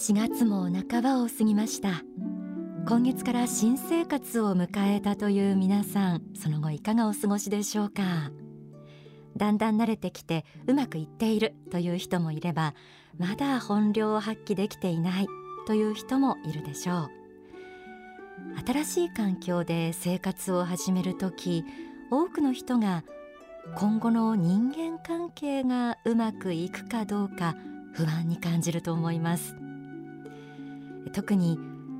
[0.00, 2.00] 4月も半ばを過ぎました。
[2.88, 8.02] 今月から新生活を迎えたという皆さんその後いかがお過ごしでしょうか？
[9.36, 12.72] だんだん慣れてきてうまくいっているという人もいれば
[13.18, 15.26] まだ本領を発揮できていない
[15.66, 17.10] という人もいるでしょう。
[18.66, 21.62] 新しい環境で生活を始める時
[22.10, 23.04] 多くの人が
[23.76, 27.54] 今後の人間関係がうまくいくかどうか
[27.92, 29.56] 不安に感じると思います。
[31.12, 31.58] 特に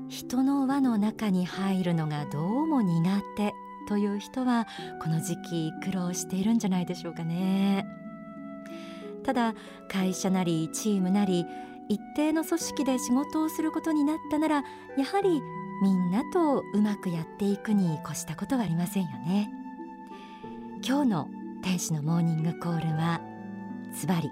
[0.09, 3.53] 人の輪の中に入るのがどうも苦手
[3.87, 4.67] という人は
[5.01, 7.85] この時期苦労しているんじゃないでしょうかね。
[9.23, 9.53] ただ
[9.87, 11.45] 会社なりチームなり
[11.89, 14.55] 一定の組織で仕事をすることになったなら
[14.97, 15.41] やはり
[15.81, 19.51] みんなとうまくやっていくに越したことはありませんよね。
[20.85, 21.29] 今日の
[21.63, 23.21] 天使のモーニングコールは
[23.93, 24.29] ズバリ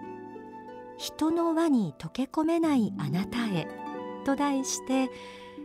[0.98, 3.68] 人の輪に溶け込めないあなたへ。
[4.30, 5.10] と題して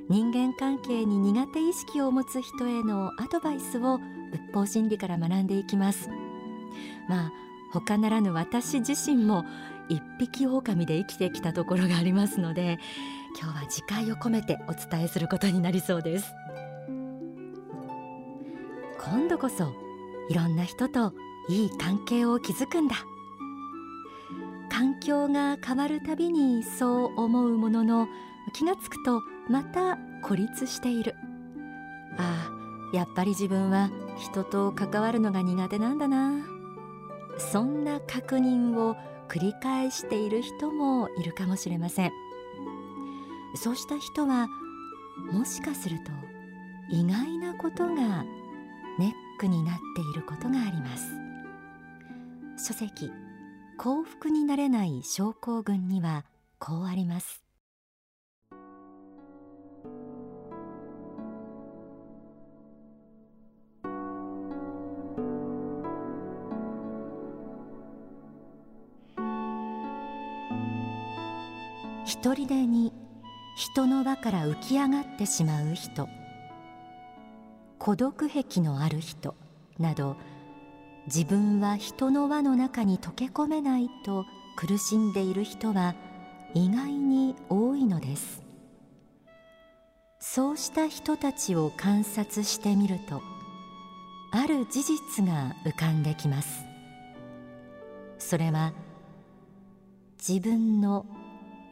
[0.09, 6.09] 人間関係に苦手意識を持つ人へのアドバイスを仏法真理から学んでいきます。
[7.07, 7.33] まあ
[7.73, 9.45] 他ならぬ私自身も
[9.91, 12.79] 一匹狼で生きてきたところがありますので
[13.39, 16.33] 今日は次回を込めてお伝えすることになりそうです。
[18.98, 19.75] 今度こそ
[20.31, 21.12] いろんな人と
[21.51, 22.97] いい関係を築くんだ。
[24.70, 28.09] 環境が変わるたびにそう思うものの
[28.53, 31.14] 気がつくとまた孤立している。
[32.19, 36.33] ああやっぱり自分は人と関わるのが苦手なんだな。
[37.39, 38.97] そんな確認を
[39.28, 42.12] 繰り返している人もいるかもしれません。
[43.56, 44.48] そうした人は
[45.33, 46.12] もしかすると
[46.91, 48.25] 意外なことが
[48.98, 51.06] ネックになっていることがあります。
[52.56, 53.11] 書籍
[53.77, 56.25] 幸福になれない症候群には
[56.61, 57.44] こうあります。
[72.05, 72.92] 一人でに
[73.57, 76.09] 人の輪から浮き上がってしまう人。
[77.79, 79.35] 孤独癖のある人。
[79.79, 80.17] など
[81.07, 84.25] 自分は人の輪の中に溶け込めないと
[84.57, 85.95] 苦しんでいる人は
[86.55, 88.43] 意外に多いのです。
[90.20, 93.20] そうした人たちを観察してみると
[94.31, 96.64] ある事実が浮かんできます。
[98.19, 98.73] それは
[100.19, 101.05] 自分の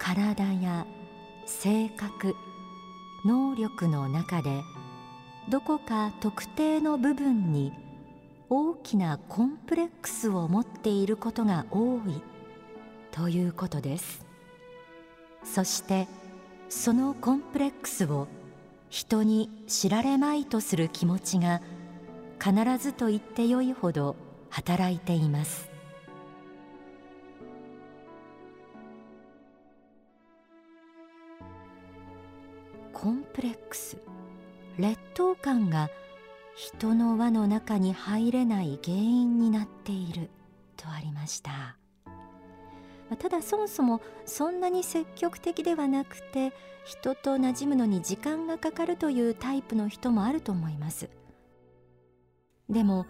[0.02, 0.84] 体や
[1.46, 2.34] 性格
[3.24, 4.60] 能力の中で
[5.48, 7.72] どこか特定の部分に
[8.50, 12.20] 大きなコンプレックスを持っていることが多い
[13.12, 14.26] ということです。
[15.44, 16.08] そして
[16.68, 18.26] そのコンプレックスを
[18.90, 21.62] 人に知られまいとする気持ちが
[22.42, 24.16] 必ずと言ってよいほど
[24.50, 25.71] 働いています。
[33.02, 33.96] コンプレックス。
[34.78, 35.90] 劣等感が
[36.54, 40.30] 人の輪の中に入れない原因になっている
[40.76, 41.76] とありました。
[43.18, 46.52] ただそもそもそんなに積極的ではなくて
[46.84, 51.10] 人と馴染むのに時間がかかるというタイプの人もあると思います。
[52.70, 53.06] でも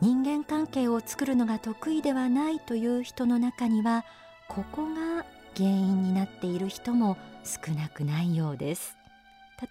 [0.00, 4.04] 人間関係を作るのが得意ではないという人の中には
[4.48, 5.24] ここが
[5.56, 8.96] 原因になっている人も少なくないようです。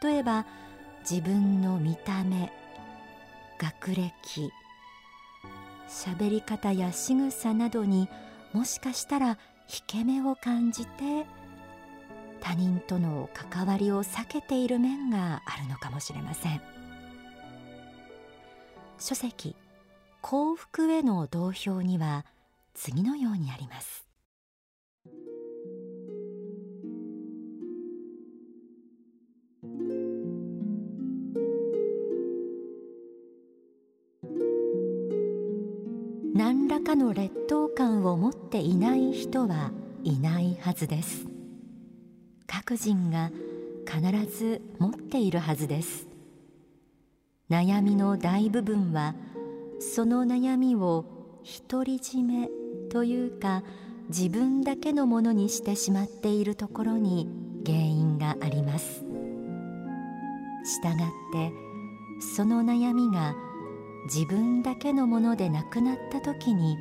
[0.02, 0.46] 例えば
[1.10, 2.52] 自分の見た目
[3.60, 4.52] 学歴
[5.88, 8.10] 喋り方や仕草などに
[8.54, 9.38] もしかしたら
[9.68, 11.26] 引け目を感じて
[12.42, 16.62] 他人との関わりを避けている面があるのかもしれません。
[19.00, 19.56] 書籍
[20.22, 22.26] 幸福への同票には
[22.74, 24.05] 次のようにあります。
[36.36, 39.72] 何らかの劣等感を持っていない人は
[40.04, 41.28] いないはずです。
[42.46, 43.32] 各人が
[43.90, 44.02] 必
[44.38, 46.10] ず持っているはずです。
[47.50, 49.16] 悩みの大部分は
[49.80, 51.06] その悩みを
[51.70, 52.50] 独り占め
[52.90, 53.64] というか
[54.10, 57.30] 自分だけのものにしてしまっているところに
[57.66, 59.06] 原因があります。
[60.66, 60.98] したがっ
[61.32, 61.54] て
[62.36, 63.36] その悩みが
[64.06, 66.78] 自分だけのものでなくなった時に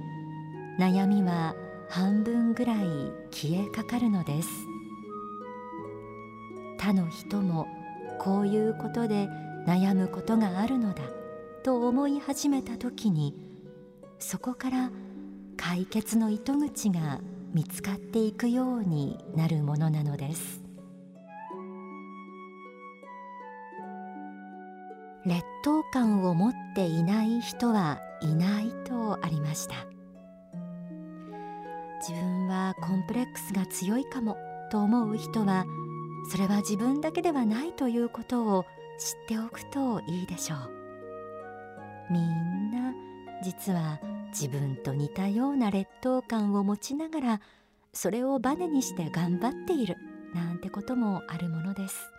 [0.78, 1.54] 悩みは
[1.88, 2.86] 半分ぐらい
[3.30, 4.48] 消えかかるのです。
[6.78, 7.66] 他の人も
[8.20, 9.26] こういうことで
[9.66, 11.02] 悩むことがあるのだ
[11.62, 13.34] と思い始めた時に
[14.18, 14.90] そこから
[15.56, 17.20] 解決の糸口が
[17.54, 20.63] 見つかっていくようになるものなのです。
[25.26, 29.86] 劣等感を持っていない人はいないとありました。
[32.06, 34.36] 自分はコンプレックスが強いかも
[34.70, 35.64] と思う人は
[36.30, 38.66] それは自分だけではないということを
[38.98, 40.70] 知っておくといいでしょう。
[42.12, 42.92] みんな
[43.42, 47.40] 実は自分と似たような劣等感を持ちながら
[47.92, 49.96] それをバネにして頑張っている
[50.34, 52.10] なんてこともあるものです。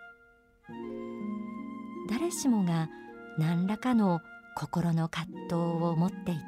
[2.10, 2.90] 誰しもが
[3.38, 4.22] 何らかの
[4.56, 6.42] 心の葛藤を持っていて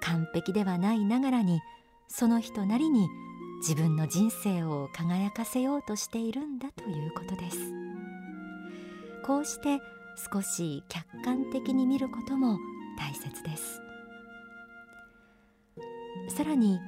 [0.00, 1.60] 完璧ではないながらに
[2.08, 3.08] その人なりに
[3.60, 7.58] 自分の人生を輝かせようとしているんだということです。
[9.24, 9.78] こうして
[10.32, 12.58] 少し客観的に見ることも
[12.98, 13.80] 大切です。
[16.28, 16.78] さらに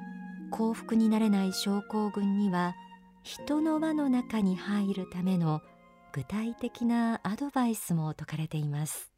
[0.51, 2.75] 幸福になれない症候群には
[3.23, 5.61] 人の輪の中に入るための
[6.15, 9.11] 具体的なアドバイスも説かれています。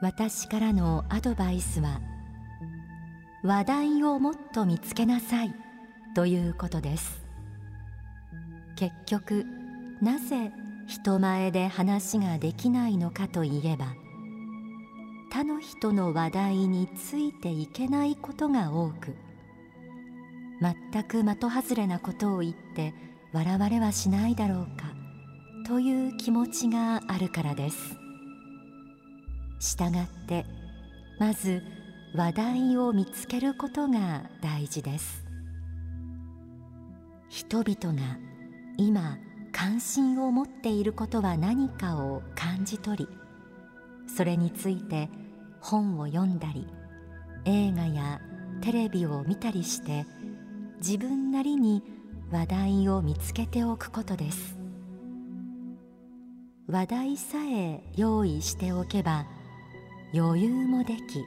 [0.00, 2.00] 私からのアドバイスは
[3.42, 5.52] 話題をもっと見つけなさい
[6.14, 7.26] ということです。
[8.76, 9.44] 結局
[10.00, 10.52] なぜ
[10.86, 14.05] 人前で話ができないのかといえば
[15.30, 19.14] 他の人の話題についていけないことが多く
[20.60, 22.94] 全く的外れなことを言って
[23.32, 24.94] 笑われはしないだろうか
[25.66, 27.76] という気持ちがあるからです。
[29.58, 30.46] したがって
[31.18, 31.62] まず
[32.14, 35.24] 話題を見つけることが大事です。
[37.28, 38.18] 人々が
[38.78, 39.18] 今
[39.52, 43.25] 関心を持っていることは何かを感じ取り
[44.16, 45.10] それについて
[45.60, 46.66] 本を読んだり
[47.44, 48.18] 映画や
[48.62, 50.06] テレビを見たりして
[50.78, 51.82] 自分なりに
[52.30, 54.56] 話題を見つけておくことです。
[56.66, 59.26] 話題さえ用意しておけば
[60.14, 61.22] 余裕もでき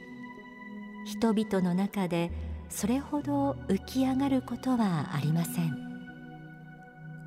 [1.06, 2.32] 人々の中で
[2.70, 5.78] それほど浮き上がることはありません。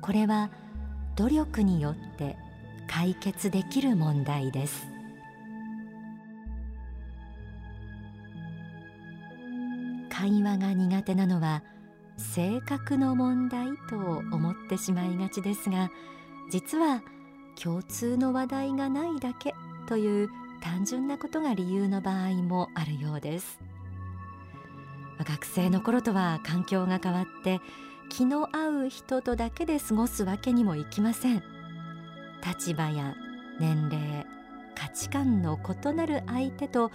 [0.01, 0.51] これは
[1.15, 2.35] 努力によって
[2.89, 4.92] 解決できる問題です。
[10.23, 11.63] 会話が苦手なのは
[12.15, 15.91] 性格の問題と思ってしまいがちですが
[16.49, 17.01] 実は
[17.61, 19.53] 共通の話題がないだけ
[19.85, 20.29] という
[20.61, 23.59] 単純なことが理由の場合もあるようです。
[25.19, 27.59] 学生の頃とは環境が変わって
[28.09, 31.43] 気の合う人とだけで過ごすわけにもいきません。
[32.45, 33.13] 立場や
[33.59, 34.25] 年齢
[34.73, 36.91] 価値観の異なる相手と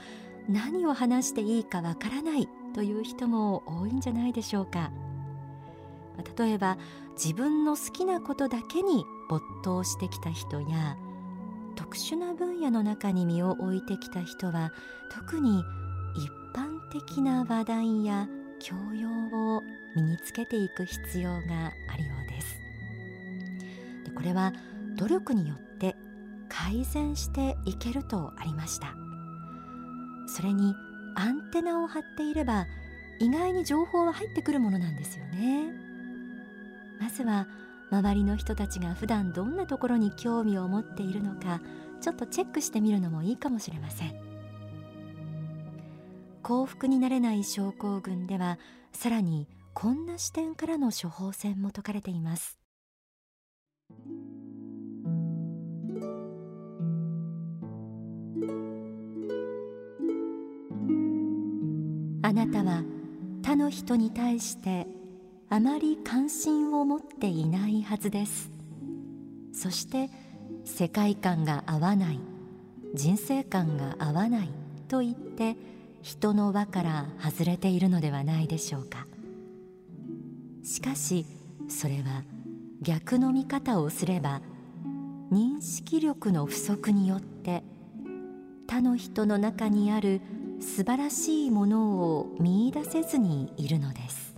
[0.48, 4.90] 何を話していいかわからないという人も多いんじゃないでしょうか。
[6.36, 6.78] 例えば
[7.12, 10.96] 自分の好きなことだけに没頭してきた人や
[11.76, 14.72] 特殊な分野の中に身を置いてきた人は
[15.12, 15.62] 特に
[16.16, 18.28] 一般的な話題や
[18.58, 19.08] 教養
[19.56, 19.62] を
[19.94, 22.60] 身につけていく必要があるようです。
[24.04, 24.52] でこれは
[24.96, 25.94] 努力によって
[26.48, 28.94] 改善していけるとありました。
[30.26, 30.74] それに
[31.18, 32.68] アンテナを張っていれば
[33.18, 35.72] 意外に情報は入ってくるものなんですよね。
[37.00, 37.48] まずは
[37.90, 41.60] 周りの人たちが普段どんなところに興味を持っているのか
[42.00, 44.14] ちょっとチェックしてみるのもいいかもしれません。
[46.44, 48.58] 幸福になれない症候群では
[48.92, 52.58] さらにこんな視点からの処方箋も説かれています。
[62.38, 62.84] なたは
[63.42, 64.86] 他の人に対して
[65.50, 68.52] あまり関心を持っていないはずです。
[69.52, 70.08] そして
[70.64, 72.20] 世界観が合わない。
[72.94, 74.50] 人生観が合わない。
[74.86, 75.56] と言って
[76.00, 79.08] 人の輪から外れているのではないでしょうか。
[80.62, 81.26] しかし
[81.68, 82.22] それは
[82.82, 84.42] 逆の見方をすれば
[85.32, 87.64] 認識力の不足によって
[88.68, 90.20] 他の人の中にある
[90.60, 94.34] 素晴らしいものを見いだせずにいるのです。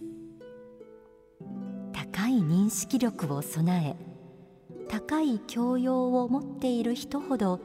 [1.93, 4.11] 高い認識力を備え
[4.89, 7.61] 高い教養を持っている人ほど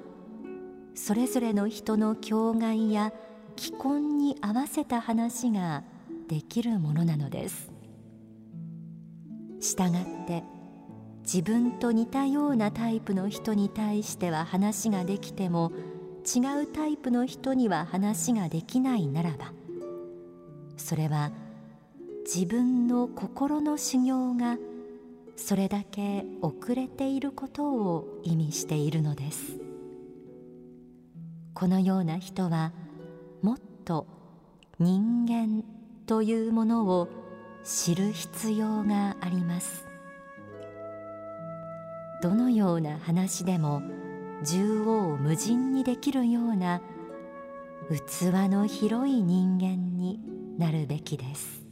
[0.93, 3.11] それぞれの人の境外や
[3.57, 5.83] 既婚に合わせた話が
[6.29, 7.71] できるものなのです。
[9.59, 10.43] したがって
[11.23, 15.71] 自分と似たようなタイプの人に対しては話ができても
[16.25, 19.53] 違うタイプの人には話ができないならば
[20.77, 21.31] それは
[22.25, 24.57] 自分の心の修行が
[25.35, 29.59] それだけ遅れていることを意味しているのです。
[31.53, 32.73] このような人は
[33.41, 34.07] もっと
[34.79, 35.63] 人間
[36.05, 37.09] というものを
[37.63, 39.85] 知る必要があります。
[42.21, 43.81] どのような話でも
[44.45, 46.79] 縦横無尽にできるような
[47.89, 50.19] 器の広い人間に
[50.59, 51.65] なるべきです。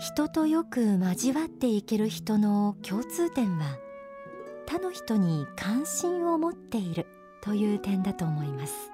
[0.00, 3.76] 人とよく交わっていける人の共通点は
[4.66, 7.06] 他の人に関心を持っている
[7.42, 8.90] という点だと思います。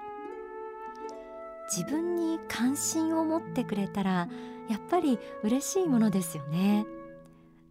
[1.73, 4.27] 自分に関心を持ってくれたら
[4.71, 6.85] やっぱり嬉しいものですよね。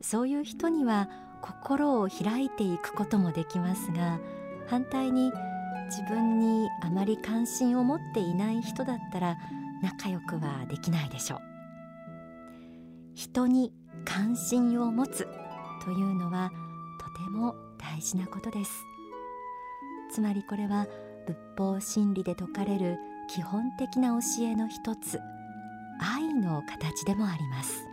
[0.03, 1.09] そういう人には
[1.41, 4.19] 心を開いていくこともできますが
[4.67, 5.33] 反対に
[5.87, 9.39] 自分にあまり関心を持っていない人だったら
[9.83, 11.41] 仲良くはできないでしょう。
[13.15, 13.73] 人に
[14.05, 15.27] 関心を持つ
[15.83, 16.51] というのは
[17.01, 18.85] とても大事なことです。
[20.13, 20.87] つまりこれは
[21.27, 25.19] 仏法真理で説かれる基本的な教えの一つ。
[26.35, 27.87] の形でもあります。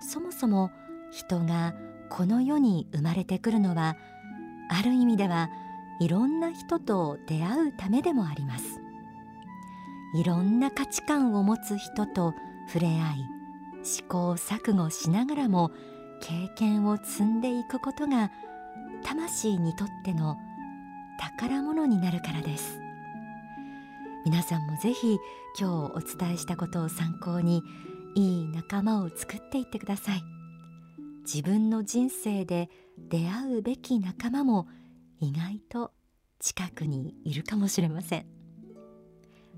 [0.00, 0.70] そもそも
[1.10, 1.74] 人が
[2.10, 3.96] この世に生まれてくるのは
[4.70, 5.50] ある意味では
[6.00, 8.80] いろんな人と出会うためでもあります。
[10.14, 12.34] いろんな価値観を持つ人と
[12.66, 13.28] 触れ合い
[13.82, 15.70] 試行錯誤しながらも
[16.22, 18.30] 経験を積んでいくことが
[19.04, 20.38] 魂にとっての
[21.18, 22.80] 宝物になるからです。
[24.28, 25.18] 皆さんもぜひ
[25.58, 27.62] 今日お伝えしたことを参考に
[28.14, 30.22] いい仲間を作っていってください。
[31.22, 32.68] 自分の人生で
[32.98, 34.68] 出会うべき仲間も
[35.18, 35.92] 意外と
[36.40, 38.26] 近くにいるかもしれません。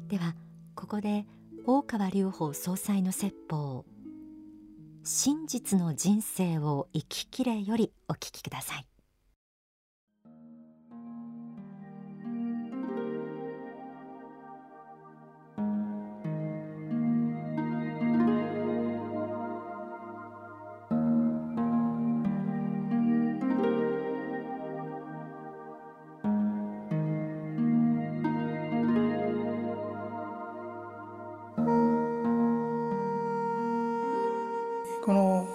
[0.06, 0.36] では
[0.76, 1.26] ここで
[1.66, 3.84] 大川隆法総裁の説法
[5.02, 8.89] 真実の人生を生ききれよりお聞きください。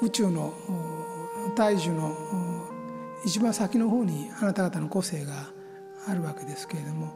[0.05, 0.53] 宇宙の
[1.55, 2.15] 大樹の
[3.25, 5.50] 一番先の方にあなた方の個性が
[6.07, 7.12] あるわけですけれども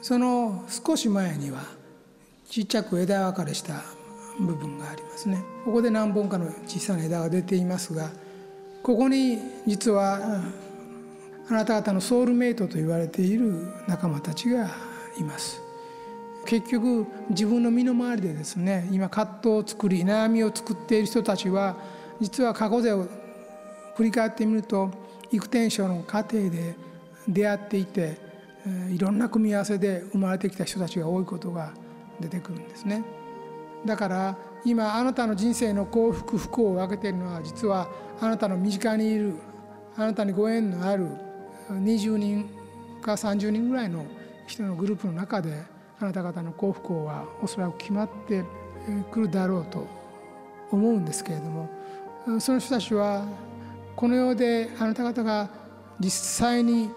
[0.00, 1.64] その少し前には
[2.48, 3.82] ちっちゃく枝分かれした
[4.40, 5.42] 部分がありますね。
[5.66, 8.10] ここで何本かの小さな枝が出ていますが
[8.82, 10.40] ここに実は
[11.50, 14.70] あなた方のソウルメイトと言われている仲間たちが
[15.18, 15.60] います。
[16.46, 21.76] 結局自分の身の回りでですね今葛藤を作り悩みを作っている人たちは
[22.20, 23.06] 実は過去勢を
[23.96, 24.90] 振り返ってみると
[25.30, 26.76] 育転症の過程で
[27.28, 28.16] 出会っていて
[28.90, 31.72] いろんな組み合わせで生まれてきた人たちが多いことが
[32.20, 33.04] 出てくるんですね。
[33.86, 37.88] だから今あなたの人生の幸福不幸を分けているのは実は
[38.20, 39.34] あなたの身近にいる
[39.96, 41.08] あなたにご縁のある
[41.70, 42.50] 20人
[43.00, 44.04] か30人ぐらいの
[44.46, 45.62] 人のグループの中で
[46.00, 48.44] あなた方の幸福はおそらく決まって
[49.10, 49.86] くるだろうと
[50.70, 51.68] 思うんですけれども
[52.38, 53.26] その人たちは
[53.96, 55.48] この世であなた方が
[55.98, 56.10] 実
[56.46, 56.90] 際に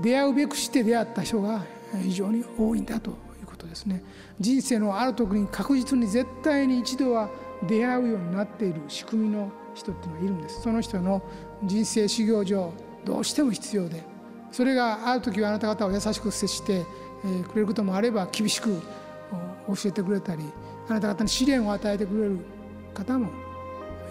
[0.00, 1.64] 出会うべくして出会った人が
[2.00, 4.04] 非常に多いんだということですね。
[4.38, 7.28] 人生のある時に確実に絶対に一度は
[7.66, 10.62] 出会うようになっている仕組みの人っていうのがいるんです。
[10.62, 11.22] その人の
[11.64, 12.72] 人生修行上
[13.04, 14.04] どうしても必要で
[14.52, 16.86] それがある時はあなた方を優しく接して
[17.48, 18.80] くれることもあれば厳しく
[19.66, 20.44] 教えてくれたり
[20.88, 22.38] あなた方に試練を与えてくれる
[22.94, 23.28] 方も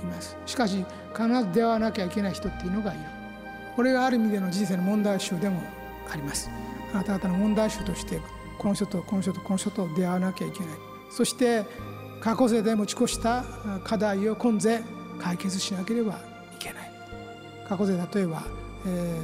[0.08, 0.38] ます。
[0.46, 0.86] しかし
[1.16, 3.02] 必ず出会わなきゃいけない人っていうのがいる。
[3.76, 5.62] これがある意味での人生の問題集でも
[6.12, 6.50] あります。
[6.94, 8.20] あなた方の問題集として
[8.58, 10.70] この人とこの人とこの人と出会わなきゃいけない。
[11.12, 11.66] そして
[12.22, 13.44] 過去世で持ち越した
[13.84, 14.82] 課題を今世
[15.20, 16.92] 解決しなければいけない。
[17.68, 18.44] 過去世例えば、
[18.86, 19.20] え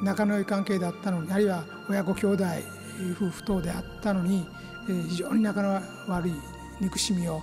[0.00, 2.44] ー、仲の良い関係だったのにあるいは親子兄弟
[3.20, 4.46] 夫婦等であったのに
[5.08, 6.32] 非常に仲の悪い
[6.80, 7.42] 憎しみを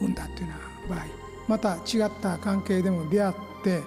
[0.00, 0.54] 生んだというよ
[0.88, 1.27] うな場合。
[1.48, 3.82] また違った関係でも出会って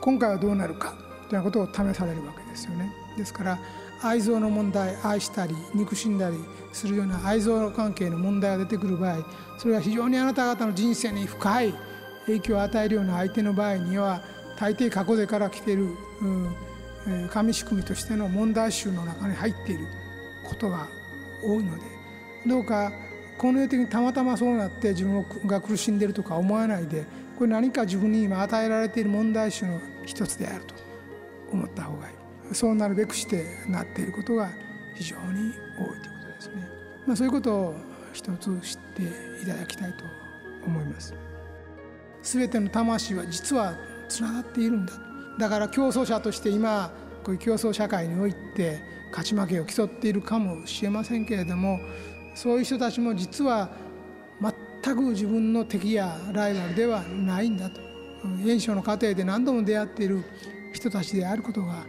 [0.00, 0.94] 今回はどうなるか
[1.28, 2.92] ということを試されるわけですよね。
[3.16, 3.58] ですから
[4.02, 6.36] 愛憎の問題愛したり憎しんだり
[6.72, 9.26] するような愛憎関係の問題が出てくる場合
[9.58, 11.74] それが非常にあなた方の人生に深い
[12.26, 14.22] 影響を与えるような相手の場合には
[14.58, 15.88] 大抵過去世から来ている、
[16.22, 16.26] う
[17.24, 19.86] ん、神仕組みとしての問題集の中に入っている
[20.48, 20.88] ことが
[21.42, 21.82] 多いので
[22.46, 22.92] どうか
[23.40, 27.06] この世的にたまたまそうなって自分が苦しんでるとか思わないで
[27.38, 30.74] これ何か自分に今与えられている問題集の一つであると
[31.50, 32.54] 思った方がいい。
[32.54, 34.50] そうなるべくしてなっていることが
[34.94, 35.56] 非常に多いというこ
[36.20, 36.68] とですね。
[37.06, 37.74] まあ、そういうことを
[38.12, 39.02] 一つ知って
[39.42, 40.04] いただきたいと
[40.66, 41.14] 思います。
[42.20, 43.72] すべての魂は実は
[44.10, 44.92] つながっているんだ。
[45.38, 46.92] だから競争者として今
[47.24, 48.82] こういう競争社会において
[49.12, 51.80] 勝ち負けを競っているかもしれませんけれども
[52.34, 53.70] そういう人たちも実は
[54.82, 57.80] 全く自分の敵やライバルではないんだと
[58.42, 60.24] 炎症の過程で何度も出会っている
[60.72, 61.84] 人たちであることが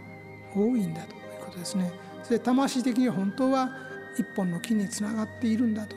[0.54, 1.92] 多いんだということですね。
[2.22, 3.70] それ魂的に本当は
[4.18, 5.96] 一本の木につながっているんだと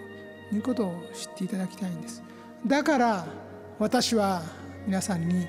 [0.54, 2.24] いうことを知っていただきたいんです。
[2.66, 3.26] だから
[3.80, 4.42] 私は
[4.86, 5.48] 皆さんに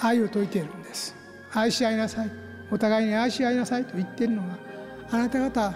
[0.00, 1.14] 愛を説いているんです。
[1.52, 2.30] 愛し合いなさい。
[2.70, 4.58] お互いに愛し合いなさいと言っているのは
[5.10, 5.74] あなた方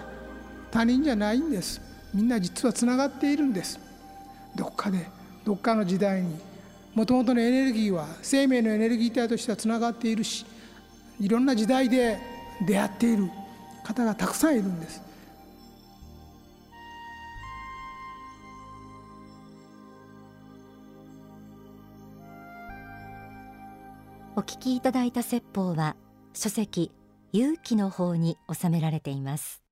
[0.71, 1.81] 他人じゃないんです。
[2.13, 3.79] みんな実はつながっているんです。
[4.55, 5.07] どっかで
[5.45, 6.37] どっかの時代に
[6.93, 10.45] もともとのエネルギーは生命のエネルギー体としてはつながっているし
[11.19, 12.19] いろんな時代で
[12.67, 13.29] 出会っている
[13.83, 15.01] 方がたくさんいるんです
[24.35, 25.95] お聞きいただいた説法は
[26.33, 26.91] 書籍
[27.33, 29.62] 勇気の方に収められています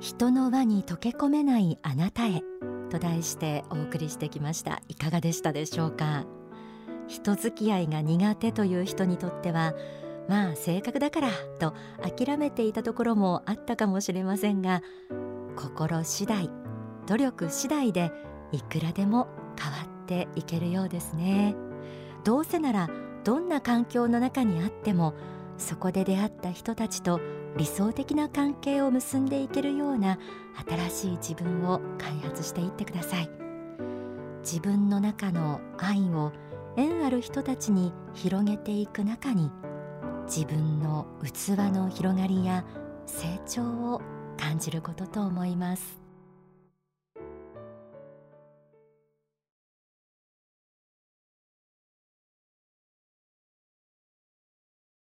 [0.00, 2.42] 人の輪に溶け込めないあなたへ
[2.88, 4.80] と題してお送りしてきました。
[4.88, 6.24] いかがでしたでしょうか？
[7.06, 9.74] 人付き合いが苦手という人にとっては
[10.26, 14.82] まあ性格だからと諦めていたところもあったかもしれませんが
[15.54, 16.50] 心次第
[17.06, 18.10] 努力次第で
[18.52, 19.28] いくらでも
[19.60, 21.54] 変わっていけるようですね。
[22.24, 22.88] どうせなら
[23.22, 25.12] どんな環境の中にあっても
[25.58, 27.20] そこで出会った人たちと
[27.56, 30.18] 理想的な関係を結んでいけるような
[30.68, 33.30] 新しい自分を開発していってください。
[34.42, 36.32] 自分の中の愛を
[36.76, 39.50] 縁ある人たちに広げていく中に
[40.26, 42.64] 自分の器の広がりや
[43.06, 44.00] 成長を
[44.38, 45.99] 感じることと思います。